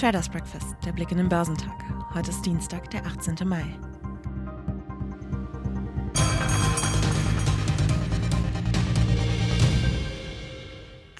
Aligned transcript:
Traders 0.00 0.30
Breakfast, 0.30 0.76
der 0.82 0.92
Blick 0.92 1.10
in 1.12 1.18
den 1.18 1.28
Börsentag. 1.28 1.84
Heute 2.14 2.30
ist 2.30 2.40
Dienstag, 2.46 2.88
der 2.90 3.04
18. 3.04 3.46
Mai. 3.46 3.78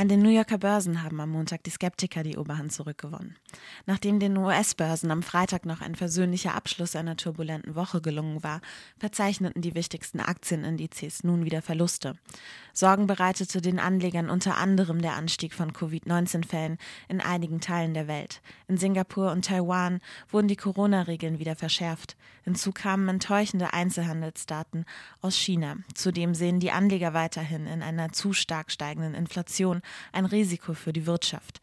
An 0.00 0.08
den 0.08 0.22
New 0.22 0.30
Yorker 0.30 0.56
Börsen 0.56 1.02
haben 1.02 1.20
am 1.20 1.28
Montag 1.28 1.62
die 1.62 1.68
Skeptiker 1.68 2.22
die 2.22 2.38
Oberhand 2.38 2.72
zurückgewonnen. 2.72 3.36
Nachdem 3.84 4.18
den 4.18 4.34
US-Börsen 4.38 5.10
am 5.10 5.22
Freitag 5.22 5.66
noch 5.66 5.82
ein 5.82 5.94
versöhnlicher 5.94 6.54
Abschluss 6.54 6.96
einer 6.96 7.18
turbulenten 7.18 7.74
Woche 7.74 8.00
gelungen 8.00 8.42
war, 8.42 8.62
verzeichneten 8.96 9.60
die 9.60 9.74
wichtigsten 9.74 10.20
Aktienindizes 10.20 11.22
nun 11.22 11.44
wieder 11.44 11.60
Verluste. 11.60 12.14
Sorgen 12.72 13.06
bereitete 13.06 13.60
den 13.60 13.78
Anlegern 13.78 14.30
unter 14.30 14.56
anderem 14.56 15.02
der 15.02 15.16
Anstieg 15.16 15.52
von 15.52 15.74
Covid-19-Fällen 15.74 16.78
in 17.08 17.20
einigen 17.20 17.60
Teilen 17.60 17.92
der 17.92 18.08
Welt. 18.08 18.40
In 18.68 18.78
Singapur 18.78 19.30
und 19.32 19.44
Taiwan 19.44 20.00
wurden 20.30 20.48
die 20.48 20.56
Corona-Regeln 20.56 21.40
wieder 21.40 21.56
verschärft. 21.56 22.16
Hinzu 22.44 22.72
kamen 22.72 23.06
enttäuschende 23.06 23.74
Einzelhandelsdaten 23.74 24.86
aus 25.20 25.36
China. 25.36 25.76
Zudem 25.94 26.34
sehen 26.34 26.58
die 26.58 26.70
Anleger 26.70 27.12
weiterhin 27.12 27.66
in 27.66 27.82
einer 27.82 28.12
zu 28.12 28.32
stark 28.32 28.70
steigenden 28.70 29.12
Inflation 29.12 29.82
ein 30.12 30.24
Risiko 30.24 30.74
für 30.74 30.92
die 30.92 31.06
Wirtschaft. 31.06 31.60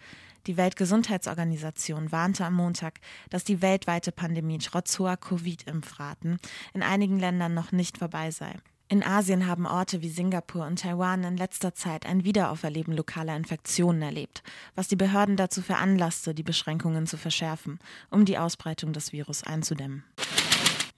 Die 0.47 0.55
Weltgesundheitsorganisation 0.55 2.11
warnte 2.11 2.45
am 2.45 2.53
Montag, 2.53 3.01
dass 3.29 3.43
die 3.43 3.61
weltweite 3.61 4.13
Pandemie 4.13 4.59
trotz 4.59 4.97
hoher 4.97 5.17
Covid-Impfraten 5.17 6.39
in 6.73 6.83
einigen 6.83 7.19
Ländern 7.19 7.53
noch 7.53 7.73
nicht 7.73 7.97
vorbei 7.97 8.31
sei. 8.31 8.53
In 8.89 9.03
Asien 9.03 9.47
haben 9.47 9.65
Orte 9.65 10.01
wie 10.01 10.07
Singapur 10.07 10.65
und 10.65 10.79
Taiwan 10.79 11.25
in 11.25 11.35
letzter 11.35 11.73
Zeit 11.73 12.05
ein 12.05 12.23
Wiederauferleben 12.23 12.95
lokaler 12.95 13.35
Infektionen 13.35 14.01
erlebt, 14.01 14.43
was 14.75 14.87
die 14.87 14.95
Behörden 14.95 15.35
dazu 15.35 15.61
veranlasste, 15.61 16.33
die 16.33 16.43
Beschränkungen 16.43 17.05
zu 17.05 17.17
verschärfen, 17.17 17.79
um 18.09 18.23
die 18.23 18.37
Ausbreitung 18.37 18.93
des 18.93 19.11
Virus 19.11 19.43
einzudämmen. 19.43 20.05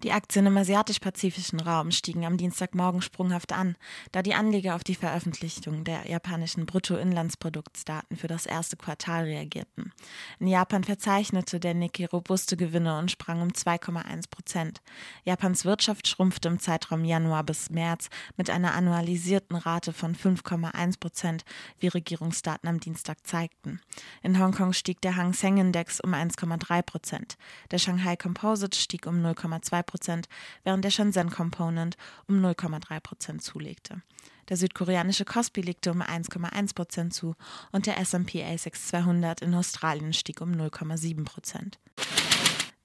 Die 0.02 0.14
Aktien 0.14 0.46
im 0.46 0.56
asiatisch-pazifischen 0.56 1.60
Raum 1.60 1.92
stiegen 1.92 2.24
am 2.24 2.38
Dienstagmorgen 2.38 3.02
sprunghaft 3.02 3.52
an, 3.52 3.76
da 4.14 4.22
die 4.22 4.34
Anleger 4.34 4.76
auf 4.76 4.84
die 4.86 4.96
Veröffentlichung 4.96 5.84
der 5.84 6.10
japanischen 6.10 6.66
Bruttoinlandsproduktsdaten 6.66 8.16
für 8.16 8.30
das 8.30 8.46
erste 8.46 8.78
Quartal 8.78 9.26
reagierten. 9.26 9.92
In 10.40 10.48
Japan 10.48 10.86
verzeichnete 10.86 11.60
der 11.60 11.74
Nikkei 11.74 12.06
robuste 12.06 12.56
Gewinne 12.56 12.98
und 12.98 13.12
sprang 13.12 13.42
um 13.42 13.50
2,1 13.50 14.30
Prozent. 14.30 14.82
Japans 15.26 15.66
Wirtschaft 15.66 16.08
schrumpfte 16.08 16.48
im 16.48 16.60
Zeitraum 16.60 17.04
Januar 17.04 17.44
bis 17.44 17.70
März 17.70 18.08
mit 18.38 18.50
einer 18.50 18.76
annualisierten 18.76 19.58
Rate 19.58 19.92
von 19.92 20.16
5,1 20.16 20.98
Prozent, 21.02 21.44
wie 21.78 21.90
Regierungsdaten 21.90 22.70
am 22.70 22.80
Dienstag 22.80 23.28
zeigten. 23.28 23.82
In 24.24 24.40
Hongkong 24.40 24.72
stieg 24.72 25.02
der 25.02 25.18
Hang 25.18 25.34
Seng 25.34 25.58
Index 25.58 26.00
um 26.00 26.14
1,3 26.14 26.84
Prozent. 26.84 27.38
Der 27.72 27.80
Shanghai 27.80 28.16
Composite 28.16 28.80
stieg 28.80 29.06
um 29.06 29.18
0,2 29.18 29.89
Prozent, 29.90 30.30
während 30.64 30.86
der 30.86 30.92
Shenzhen 30.92 31.30
Component 31.30 31.98
um 32.28 32.44
0,3 32.44 33.00
Prozent 33.00 33.44
zulegte. 33.44 34.02
Der 34.50 34.58
südkoreanische 34.58 35.26
Kospi 35.26 35.62
legte 35.62 35.92
um 35.92 36.02
1,1 36.02 36.74
Prozent 36.74 37.14
zu 37.14 37.36
und 37.72 37.86
der 37.86 38.00
S&P 38.00 38.44
ASX 38.44 38.88
200 38.88 39.42
in 39.42 39.54
Australien 39.54 40.14
stieg 40.14 40.42
um 40.42 40.52
0,7 40.52 41.24
Prozent. 41.24 41.80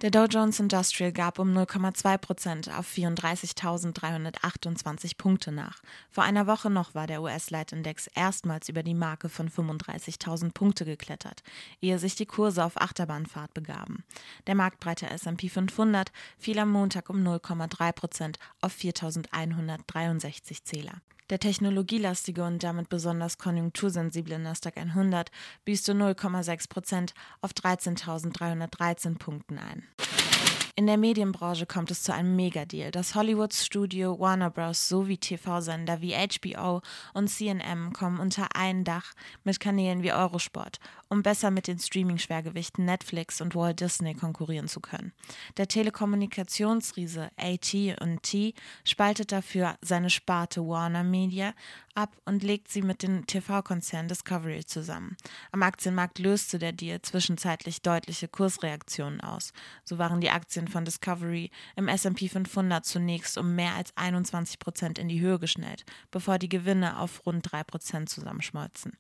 Der 0.01 0.11
Dow 0.11 0.25
Jones 0.25 0.59
Industrial 0.59 1.13
gab 1.13 1.39
um 1.39 1.57
0,2 1.57 2.19
Prozent 2.19 2.69
auf 2.69 2.93
34.328 2.93 5.17
Punkte 5.17 5.53
nach. 5.53 5.83
Vor 6.11 6.25
einer 6.25 6.49
Woche 6.49 6.69
noch 6.69 6.97
war 6.97 7.07
der 7.07 7.23
US-Leitindex 7.23 8.09
erstmals 8.09 8.69
über 8.69 8.83
die 8.83 8.93
Marke 8.93 9.29
von 9.29 9.49
35.000 9.49 10.53
Punkte 10.53 10.85
geklettert, 10.85 11.45
ehe 11.81 12.01
sich 12.01 12.17
die 12.17 12.27
Kurse 12.27 12.65
auf 12.65 12.81
Achterbahnfahrt 12.81 13.55
begaben. 13.55 14.03
Der 14.49 14.57
marktbreite 14.57 15.09
S&P 15.09 15.49
500 15.49 16.11
fiel 16.39 16.59
am 16.59 16.73
Montag 16.73 17.09
um 17.09 17.19
0,3 17.19 17.93
Prozent 17.93 18.41
auf 18.61 18.75
4.163 18.75 20.65
Zähler. 20.65 21.01
Der 21.31 21.39
technologielastige 21.39 22.45
und 22.45 22.63
damit 22.63 22.91
besonders 22.91 23.39
konjunktursensible 23.39 24.39
Nasdaq 24.39 24.77
100 24.77 25.31
büßte 25.65 25.93
0,6 25.93 26.69
Prozent 26.69 27.15
auf 27.41 27.53
13.313 27.53 29.19
Punkten 29.19 29.59
ein. 29.59 29.85
In 30.77 30.89
der 30.89 30.97
Medienbranche 30.97 31.67
kommt 31.67 31.93
es 31.93 32.03
zu 32.03 32.13
einem 32.13 32.35
Megadeal. 32.35 32.91
Das 32.91 33.15
Hollywood-Studio 33.15 34.19
Warner 34.19 34.51
Bros. 34.51 34.89
sowie 34.89 35.19
TV-Sender 35.19 36.01
wie 36.01 36.17
HBO 36.17 36.83
und 37.13 37.29
CNM 37.29 37.93
kommen 37.93 38.19
unter 38.19 38.49
ein 38.57 38.83
Dach 38.83 39.13
mit 39.45 39.61
Kanälen 39.61 40.03
wie 40.03 40.13
Eurosport, 40.13 40.81
um 41.09 41.23
besser 41.23 41.53
mit 41.53 41.69
den 41.69 41.79
Streaming-Schwergewichten 41.79 42.85
Netflix 42.85 43.41
und 43.41 43.55
Walt 43.55 43.79
Disney 43.79 44.15
konkurrieren 44.15 44.67
zu 44.67 44.81
können. 44.81 45.13
Der 45.59 45.69
Telekommunikationsriese 45.69 47.31
AT&T 47.37 48.55
spaltet 48.83 49.31
dafür 49.31 49.77
seine 49.81 50.11
Sparte 50.11 50.67
Warner 50.67 51.05
Media 51.05 51.55
ab 51.95 52.17
und 52.25 52.43
legt 52.43 52.69
sie 52.69 52.83
mit 52.83 53.03
dem 53.03 53.27
TV-Konzern 53.27 54.09
Discovery 54.09 54.65
zusammen. 54.65 55.17
Am 55.53 55.63
Aktienmarkt 55.63 56.19
löste 56.19 56.59
der 56.59 56.73
Deal 56.73 57.01
zwischenzeitlich 57.03 57.83
deutliche 57.83 58.29
Kursreaktionen 58.29 59.21
aus. 59.21 59.53
So 59.85 59.99
waren 59.99 60.21
die 60.21 60.31
Aktien 60.31 60.69
von 60.69 60.85
Discovery 60.85 61.51
im 61.77 61.89
S&P 61.89 62.29
500 62.29 62.85
zunächst 62.85 63.39
um 63.39 63.55
mehr 63.55 63.75
als 63.75 63.97
21 63.97 64.59
Prozent 64.59 64.99
in 64.99 65.09
die 65.09 65.21
Höhe 65.21 65.39
geschnellt, 65.39 65.85
bevor 66.11 66.39
die 66.39 66.49
Gewinne 66.49 66.99
auf 66.99 67.25
rund 67.27 67.51
3 67.51 67.65
Prozent 67.65 68.09
zusammenschmolzen. 68.09 68.97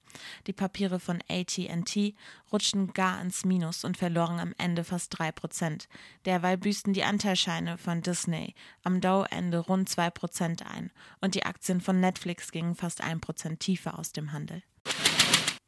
Die 0.47 0.53
Papiere 0.53 1.01
von 1.01 1.21
AT&T 1.29 2.15
rutschten 2.53 2.93
gar 2.93 3.21
ins 3.21 3.45
Minus 3.45 3.85
und 3.85 3.97
verloren 3.97 4.39
am 4.39 4.55
Ende 4.59 4.85
fast 4.85 5.19
3 5.19 5.33
Prozent. 5.33 5.89
Derweil 6.25 6.57
büßten 6.57 6.93
die 6.93 7.05
Anteilscheine 7.05 7.79
von 7.79 8.03
Disney 8.03 8.55
am 8.83 9.01
Dow-Ende 9.01 9.59
rund 9.59 9.89
2 9.89 10.11
Prozent 10.11 10.65
ein 10.65 10.91
und 11.21 11.35
die 11.35 11.45
Aktien 11.45 11.81
von 11.81 12.01
Netflix 12.01 12.53
gingen 12.53 12.77
fast 12.85 13.01
ein 13.01 13.19
Prozent 13.19 13.61
tiefer 13.61 13.99
aus 13.99 14.13
dem 14.13 14.33
Handel. 14.33 14.63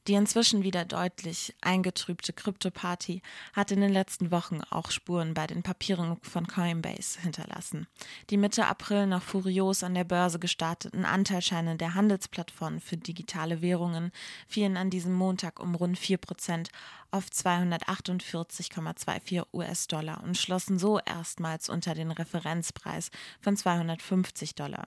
Die 0.07 0.13
inzwischen 0.13 0.63
wieder 0.63 0.85
deutlich 0.85 1.57
eingetrübte 1.63 2.35
Krypto-Party 2.35 3.23
hat 3.55 3.71
in 3.71 3.81
den 3.81 3.91
letzten 3.91 4.31
Wochen 4.31 4.61
auch 4.69 4.91
Spuren 4.91 5.33
bei 5.33 5.47
den 5.47 5.63
Papieren 5.63 6.19
von 6.21 6.47
Coinbase 6.47 7.19
hinterlassen. 7.23 7.87
Die 8.29 8.37
Mitte 8.37 8.67
April 8.67 9.07
noch 9.07 9.23
furios 9.23 9.83
an 9.83 9.95
der 9.95 10.05
Börse 10.05 10.39
gestarteten 10.39 11.07
Anteilscheine 11.07 11.77
der 11.77 11.95
Handelsplattform 11.95 12.83
für 12.83 12.99
digitale 12.99 13.63
Währungen 13.63 14.13
fielen 14.47 14.77
an 14.77 14.91
diesem 14.91 15.15
Montag 15.15 15.59
um 15.59 15.75
rund 15.75 15.99
4 15.99 16.19
Prozent 16.19 16.69
auf 17.11 17.29
248,24 17.29 19.47
US-Dollar 19.55 20.23
und 20.23 20.37
schlossen 20.37 20.79
so 20.79 21.01
erstmals 21.01 21.71
unter 21.71 21.95
den 21.95 22.11
Referenzpreis 22.11 23.11
von 23.41 23.57
250 23.57 24.55
Dollar. 24.55 24.87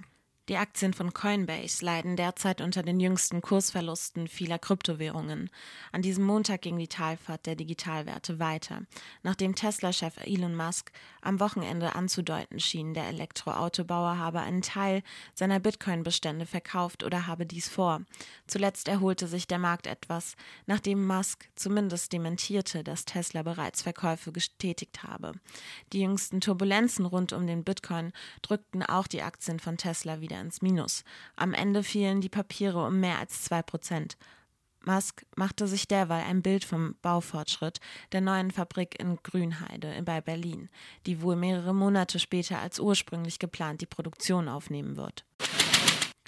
Die 0.49 0.57
Aktien 0.57 0.95
von 0.95 1.13
Coinbase 1.13 1.85
leiden 1.85 2.15
derzeit 2.15 2.59
unter 2.59 2.81
den 2.81 2.99
jüngsten 2.99 3.39
Kursverlusten 3.39 4.27
vieler 4.27 4.57
Kryptowährungen. 4.57 5.51
An 5.91 6.01
diesem 6.01 6.25
Montag 6.25 6.63
ging 6.63 6.79
die 6.79 6.87
Talfahrt 6.87 7.45
der 7.45 7.55
Digitalwerte 7.55 8.39
weiter, 8.39 8.81
nachdem 9.21 9.53
Tesla-Chef 9.53 10.17
Elon 10.25 10.55
Musk 10.55 10.91
am 11.21 11.39
Wochenende 11.39 11.93
anzudeuten 11.93 12.59
schien, 12.59 12.95
der 12.95 13.09
Elektroautobauer 13.09 14.17
habe 14.17 14.39
einen 14.39 14.63
Teil 14.63 15.03
seiner 15.35 15.59
Bitcoin-Bestände 15.59 16.47
verkauft 16.47 17.03
oder 17.03 17.27
habe 17.27 17.45
dies 17.45 17.69
vor. 17.69 18.01
Zuletzt 18.47 18.87
erholte 18.87 19.27
sich 19.27 19.45
der 19.45 19.59
Markt 19.59 19.85
etwas, 19.85 20.35
nachdem 20.65 21.05
Musk 21.05 21.47
zumindest 21.53 22.11
dementierte, 22.11 22.83
dass 22.83 23.05
Tesla 23.05 23.43
bereits 23.43 23.83
Verkäufe 23.83 24.31
getätigt 24.31 25.03
habe. 25.03 25.33
Die 25.93 26.01
jüngsten 26.01 26.41
Turbulenzen 26.41 27.05
rund 27.05 27.33
um 27.33 27.45
den 27.45 27.63
Bitcoin 27.63 28.13
drückten 28.41 28.81
auch 28.81 29.05
die 29.05 29.21
Aktien 29.21 29.59
von 29.59 29.77
Tesla 29.77 30.21
wieder 30.21 30.38
ins 30.39 30.61
Minus. 30.61 31.03
Am 31.35 31.53
Ende 31.53 31.83
fielen 31.83 32.21
die 32.21 32.29
Papiere 32.29 32.85
um 32.85 32.99
mehr 32.99 33.19
als 33.19 33.43
zwei 33.43 33.61
Prozent. 33.61 34.17
Musk 34.85 35.25
machte 35.35 35.67
sich 35.67 35.87
derweil 35.87 36.23
ein 36.23 36.41
Bild 36.41 36.63
vom 36.63 36.95
Baufortschritt 37.01 37.79
der 38.11 38.21
neuen 38.21 38.51
Fabrik 38.51 38.99
in 38.99 39.17
Grünheide 39.17 40.01
bei 40.03 40.21
Berlin, 40.21 40.69
die 41.05 41.21
wohl 41.21 41.35
mehrere 41.35 41.75
Monate 41.75 42.17
später 42.19 42.59
als 42.59 42.79
ursprünglich 42.79 43.39
geplant 43.39 43.81
die 43.81 43.85
Produktion 43.85 44.47
aufnehmen 44.47 44.95
wird. 44.95 45.25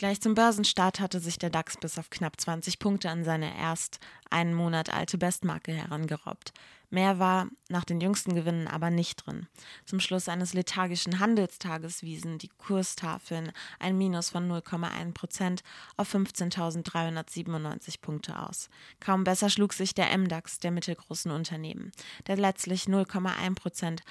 Gleich 0.01 0.19
zum 0.19 0.33
Börsenstart 0.33 0.99
hatte 0.99 1.19
sich 1.19 1.37
der 1.37 1.51
DAX 1.51 1.77
bis 1.77 1.99
auf 1.99 2.09
knapp 2.09 2.41
20 2.41 2.79
Punkte 2.79 3.09
an 3.09 3.23
seine 3.23 3.55
erst 3.55 3.99
einen 4.31 4.55
Monat 4.55 4.91
alte 4.91 5.17
Bestmarke 5.19 5.71
herangerobbt. 5.71 6.53
Mehr 6.93 7.19
war 7.19 7.47
nach 7.69 7.85
den 7.85 8.01
jüngsten 8.01 8.35
Gewinnen 8.35 8.67
aber 8.67 8.89
nicht 8.89 9.25
drin. 9.25 9.47
Zum 9.85 10.01
Schluss 10.01 10.27
eines 10.27 10.53
lethargischen 10.53 11.19
Handelstages 11.19 12.03
wiesen 12.03 12.37
die 12.37 12.49
Kurstafeln 12.49 13.53
ein 13.79 13.97
Minus 13.97 14.29
von 14.29 14.51
0,1 14.51 15.13
Prozent 15.13 15.63
auf 15.95 16.13
15.397 16.13 18.01
Punkte 18.01 18.37
aus. 18.37 18.69
Kaum 18.99 19.23
besser 19.23 19.49
schlug 19.49 19.71
sich 19.71 19.95
der 19.95 20.17
MDAX 20.17 20.59
der 20.59 20.71
mittelgroßen 20.71 21.31
Unternehmen, 21.31 21.93
der 22.27 22.35
letztlich 22.35 22.83
0,1 22.83 23.55
Prozent 23.55 24.01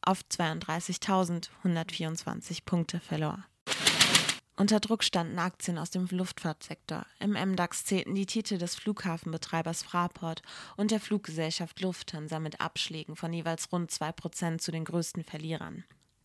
auf 0.00 0.20
32.124 0.30 2.64
Punkte 2.64 3.00
verlor. 3.00 3.44
Unter 4.58 4.80
Druck 4.80 5.04
standen 5.04 5.38
Aktien 5.38 5.78
aus 5.78 5.90
dem 5.90 6.08
Luftfahrtsektor. 6.10 7.06
Im 7.20 7.34
MDAX 7.34 7.84
zählten 7.84 8.16
die 8.16 8.26
Titel 8.26 8.58
des 8.58 8.74
Flughafenbetreibers 8.74 9.84
Fraport 9.84 10.42
und 10.76 10.90
der 10.90 10.98
Fluggesellschaft 10.98 11.80
Lufthansa 11.80 12.40
mit 12.40 12.60
Abschlägen 12.60 13.14
von 13.14 13.32
jeweils 13.32 13.70
rund 13.70 13.92
2% 13.92 14.58
zu 14.58 14.72
den 14.72 14.84
größten 14.84 15.22
Verlierern. 15.22 15.84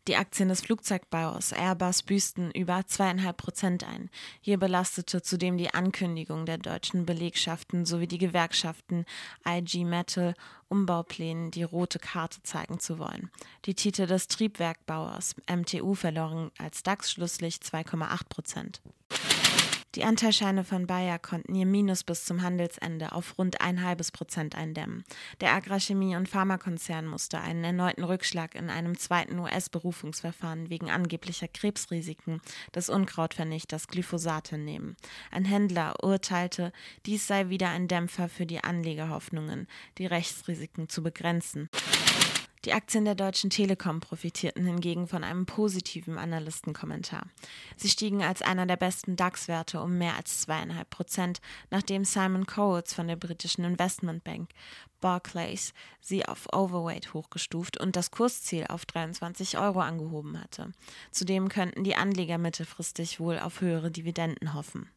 Die 0.09 0.17
Aktien 0.17 0.49
des 0.49 0.59
Flugzeugbauers 0.59 1.53
Airbus 1.53 2.03
büßten 2.03 2.51
über 2.51 2.85
zweieinhalb 2.85 3.37
Prozent 3.37 3.85
ein. 3.85 4.09
Hier 4.41 4.57
belastete 4.57 5.21
zudem 5.21 5.57
die 5.57 5.73
Ankündigung 5.73 6.45
der 6.45 6.57
deutschen 6.57 7.05
Belegschaften 7.05 7.85
sowie 7.85 8.07
die 8.07 8.17
Gewerkschaften 8.17 9.05
IG 9.47 9.85
Metal 9.85 10.33
Umbauplänen 10.67 11.51
die 11.51 11.63
rote 11.63 11.99
Karte 11.99 12.43
zeigen 12.43 12.81
zu 12.81 12.99
wollen. 12.99 13.31
Die 13.63 13.75
Titel 13.75 14.05
des 14.05 14.27
Triebwerkbauers 14.27 15.35
MTU 15.49 15.93
verloren 15.93 16.51
als 16.57 16.83
DAX-Schlusslicht 16.83 17.63
2,8 17.63 18.27
Prozent. 18.27 18.81
Die 19.95 20.05
Anteilscheine 20.05 20.63
von 20.63 20.87
Bayer 20.87 21.19
konnten 21.19 21.53
ihr 21.53 21.67
Minus 21.67 22.03
bis 22.03 22.25
zum 22.25 22.41
Handelsende 22.41 23.11
auf 23.11 23.37
rund 23.37 23.61
ein 23.61 23.83
halbes 23.83 24.11
Prozent 24.11 24.55
eindämmen. 24.55 25.03
Der 25.39 25.53
Agrarchemie- 25.53 26.15
und 26.15 26.27
Pharmakonzern 26.27 27.05
musste 27.05 27.39
einen 27.39 27.63
erneuten 27.63 28.03
Rückschlag 28.03 28.55
in 28.55 28.71
einem 28.71 28.97
zweiten 28.97 29.37
US-Berufungsverfahren 29.37 30.71
wegen 30.71 30.89
angeblicher 30.89 31.47
Krebsrisiken 31.47 32.41
des 32.73 32.89
Unkrautvernichters 32.89 33.87
Glyphosat 33.87 34.49
hinnehmen. 34.49 34.97
Ein 35.29 35.45
Händler 35.45 36.03
urteilte, 36.03 36.73
dies 37.05 37.27
sei 37.27 37.49
wieder 37.49 37.69
ein 37.69 37.87
Dämpfer 37.87 38.29
für 38.29 38.47
die 38.47 38.63
Anlegerhoffnungen, 38.63 39.67
die 39.99 40.07
Rechtsrisiken 40.07 40.89
zu 40.89 41.03
begrenzen. 41.03 41.69
Die 42.65 42.71
Aktien 42.71 43.03
der 43.03 43.15
Deutschen 43.15 43.49
Telekom 43.49 43.99
profitierten 43.99 44.65
hingegen 44.65 45.07
von 45.07 45.25
einem 45.25 45.45
positiven 45.45 46.17
Analystenkommentar. 46.17 47.23
Sie 47.75 47.89
stiegen 47.89 48.23
als 48.23 48.41
einer 48.41 48.65
der 48.65 48.77
besten 48.77 49.17
DAX-Werte 49.17 49.81
um 49.81 49.97
mehr 49.97 50.15
als 50.15 50.39
zweieinhalb 50.41 50.89
Prozent, 50.89 51.41
nachdem 51.71 52.05
Simon 52.05 52.45
Coles 52.45 52.93
von 52.93 53.07
der 53.07 53.17
britischen 53.17 53.65
Investmentbank 53.65 54.49
Barclays 55.01 55.73
sie 55.99 56.25
auf 56.25 56.47
Overweight 56.53 57.13
hochgestuft 57.13 57.77
und 57.77 57.97
das 57.97 58.11
Kursziel 58.11 58.65
auf 58.69 58.85
23 58.85 59.57
Euro 59.57 59.81
angehoben 59.81 60.39
hatte. 60.39 60.71
Zudem 61.11 61.49
könnten 61.49 61.83
die 61.83 61.97
Anleger 61.97 62.37
mittelfristig 62.37 63.19
wohl 63.19 63.39
auf 63.39 63.59
höhere 63.59 63.91
Dividenden 63.91 64.53
hoffen. 64.53 64.89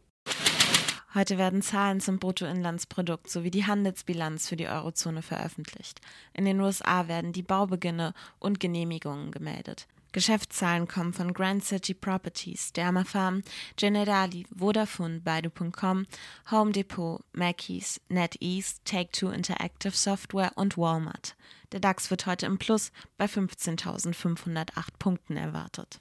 Heute 1.16 1.38
werden 1.38 1.62
Zahlen 1.62 2.02
zum 2.02 2.18
Bruttoinlandsprodukt 2.18 3.30
sowie 3.30 3.50
die 3.50 3.64
Handelsbilanz 3.64 4.50
für 4.50 4.56
die 4.56 4.68
Eurozone 4.68 5.22
veröffentlicht. 5.22 6.02
In 6.34 6.44
den 6.44 6.60
USA 6.60 7.08
werden 7.08 7.32
die 7.32 7.42
Baubeginne 7.42 8.12
und 8.38 8.60
Genehmigungen 8.60 9.30
gemeldet. 9.30 9.86
Geschäftszahlen 10.12 10.86
kommen 10.86 11.14
von 11.14 11.32
Grand 11.32 11.64
City 11.64 11.94
Properties, 11.94 12.74
Dermafarm, 12.74 13.44
Generali, 13.76 14.44
Vodafone, 14.54 15.20
Baidu.com, 15.20 16.06
Home 16.50 16.72
Depot, 16.72 17.24
Mackeys, 17.32 17.98
NetEase, 18.10 18.74
Take-Two 18.84 19.30
Interactive 19.30 19.96
Software 19.96 20.52
und 20.56 20.76
Walmart. 20.76 21.34
Der 21.72 21.80
DAX 21.80 22.10
wird 22.10 22.26
heute 22.26 22.44
im 22.44 22.58
Plus 22.58 22.92
bei 23.16 23.24
15.508 23.24 24.68
Punkten 24.98 25.38
erwartet. 25.38 25.98